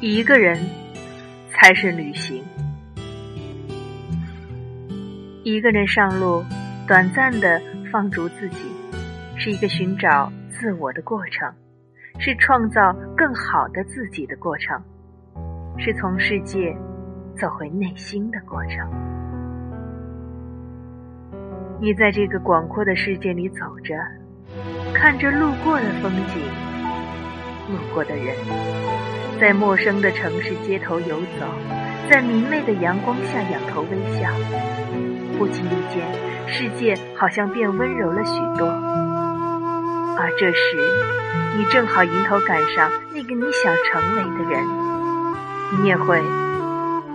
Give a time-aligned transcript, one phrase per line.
[0.00, 0.58] 一个人
[1.50, 2.44] 才是旅行。
[5.44, 6.44] 一个人上路，
[6.86, 8.56] 短暂的放逐自己，
[9.36, 11.50] 是一个寻找自我的过程，
[12.18, 14.82] 是创造更好的自己的过程，
[15.78, 16.76] 是从世界
[17.38, 18.90] 走回内心的过程。
[21.80, 23.94] 你在这个广阔的世界里走着，
[24.94, 26.40] 看着路过的风景，
[27.68, 28.34] 路过的人。
[29.40, 31.46] 在陌生的城市街头游走，
[32.08, 34.30] 在明媚的阳光下仰头微笑，
[35.36, 36.06] 不经意间，
[36.46, 38.68] 世界好像变温柔了许多。
[40.16, 40.78] 而这时，
[41.58, 44.64] 你正好迎头赶上那个你想成为的人，
[45.76, 46.22] 你也会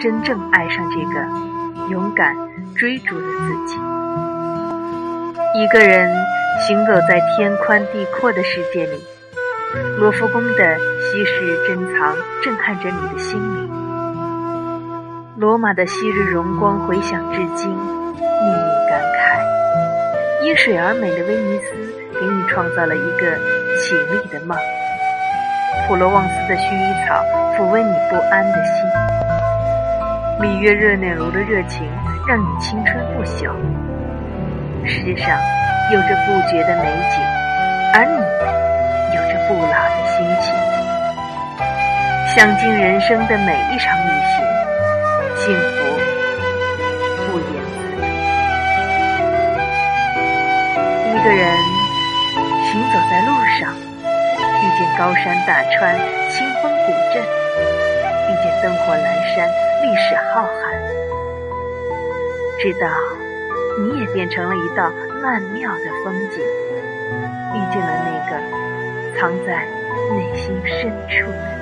[0.00, 2.36] 真正爱上这个勇敢
[2.74, 3.76] 追逐的自己。
[5.54, 6.12] 一个人
[6.66, 9.00] 行走在天宽地阔的世界里。
[9.98, 13.70] 罗浮宫的稀世珍藏震撼着你的心灵，
[15.36, 20.44] 罗马的昔日荣光回响至今，令你感慨。
[20.44, 21.74] 因水而美的威尼斯
[22.18, 23.36] 给你创造了一个
[23.76, 24.56] 绮丽的梦，
[25.86, 27.22] 普罗旺斯的薰衣草
[27.56, 31.86] 抚慰你不安的心，里约热内卢的热情
[32.26, 33.52] 让你青春不朽。
[34.86, 35.38] 世界上
[35.90, 37.16] 有着不绝的美景，
[37.94, 38.16] 而你
[39.16, 39.38] 有着。
[39.48, 40.52] 不老的心情，
[42.36, 44.44] 享尽人生的每一场旅行，
[45.36, 45.78] 幸福
[47.32, 47.80] 不言自。
[51.08, 51.40] 一个人
[52.68, 53.72] 行走在路上，
[54.04, 55.96] 遇见高山大川、
[56.28, 57.24] 清风古镇，
[58.28, 59.00] 遇见灯火阑
[59.34, 59.48] 珊、
[59.82, 60.52] 历史浩瀚，
[62.60, 62.86] 直到
[63.80, 64.92] 你也变成了一道
[65.22, 66.38] 曼妙的风景，
[67.54, 68.58] 遇见了那个。
[69.18, 69.66] 藏在
[70.14, 71.57] 内心深处的。